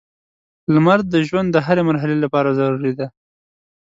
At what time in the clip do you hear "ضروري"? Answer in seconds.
2.59-2.93